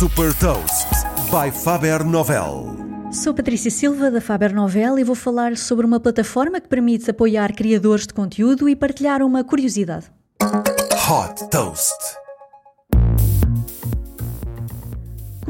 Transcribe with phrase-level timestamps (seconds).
[0.00, 0.88] Super Toast
[1.30, 2.74] by Faber Novel.
[3.12, 7.52] Sou Patrícia Silva da Faber Novel e vou falar sobre uma plataforma que permite apoiar
[7.52, 10.06] criadores de conteúdo e partilhar uma curiosidade.
[10.40, 11.98] Hot Toast.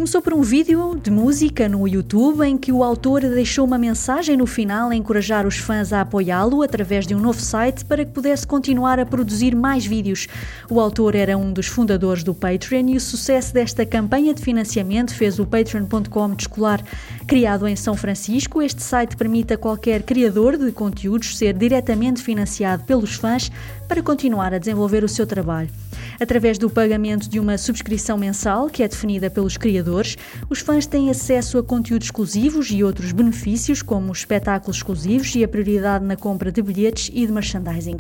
[0.00, 4.34] Começou por um vídeo de música no YouTube em que o autor deixou uma mensagem
[4.34, 8.10] no final a encorajar os fãs a apoiá-lo através de um novo site para que
[8.10, 10.26] pudesse continuar a produzir mais vídeos.
[10.70, 15.14] O autor era um dos fundadores do Patreon e o sucesso desta campanha de financiamento
[15.14, 16.82] fez o Patreon.com descolar.
[17.26, 22.84] Criado em São Francisco, este site permite a qualquer criador de conteúdos ser diretamente financiado
[22.84, 23.52] pelos fãs
[23.86, 25.68] para continuar a desenvolver o seu trabalho.
[26.18, 29.89] Através do pagamento de uma subscrição mensal, que é definida pelos criadores,
[30.48, 35.48] os fãs têm acesso a conteúdos exclusivos e outros benefícios, como espetáculos exclusivos e a
[35.48, 37.96] prioridade na compra de bilhetes e de merchandising.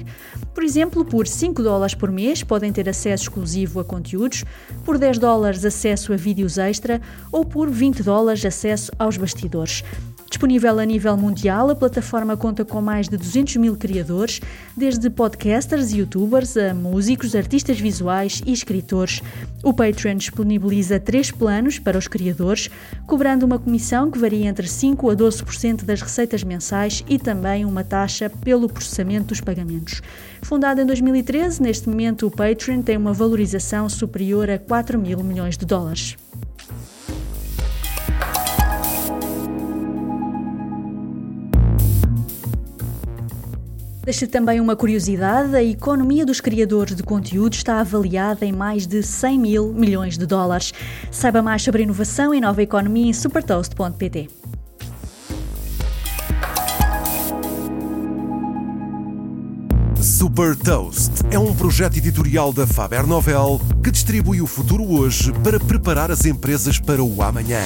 [0.54, 4.44] Por exemplo, por 5 dólares por mês podem ter acesso exclusivo a conteúdos,
[4.84, 7.00] por 10 dólares acesso a vídeos extra
[7.32, 9.82] ou por 20 dólares acesso aos bastidores.
[10.30, 14.40] Disponível a nível mundial, a plataforma conta com mais de 200 mil criadores,
[14.76, 19.20] desde podcasters e youtubers a músicos, artistas visuais e escritores.
[19.64, 22.70] O Patreon disponibiliza três planos para os criadores,
[23.08, 27.82] cobrando uma comissão que varia entre 5% a 12% das receitas mensais e também uma
[27.82, 30.00] taxa pelo processamento dos pagamentos.
[30.42, 35.58] Fundado em 2013, neste momento o Patreon tem uma valorização superior a 4 mil milhões
[35.58, 36.16] de dólares.
[44.02, 49.02] Deixa também uma curiosidade: a economia dos criadores de conteúdo está avaliada em mais de
[49.02, 50.72] 100 mil milhões de dólares.
[51.10, 54.28] Saiba mais sobre inovação e nova economia em supertoast.pt.
[60.02, 65.60] Super Toast é um projeto editorial da Faber Novel que distribui o futuro hoje para
[65.60, 67.60] preparar as empresas para o amanhã.